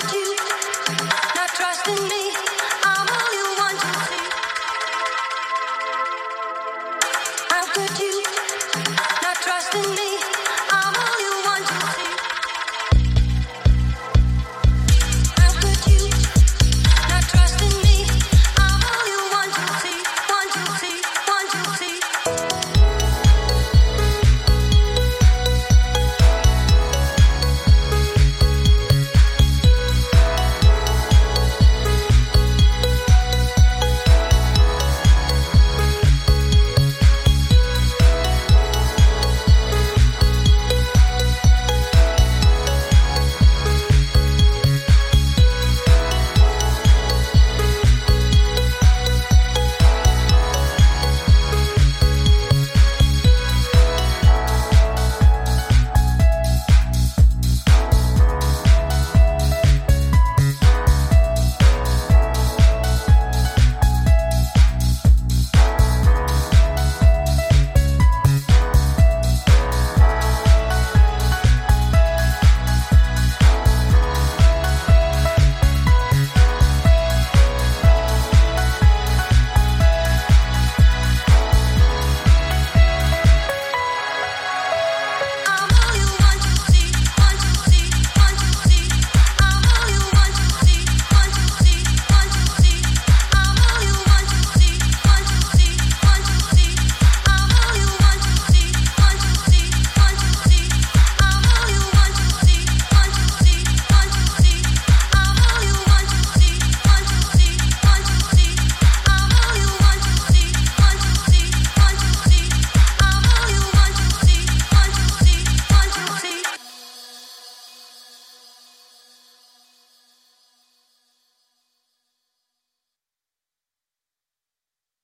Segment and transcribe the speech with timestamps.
[0.00, 0.36] could you
[1.36, 2.21] not trust in me?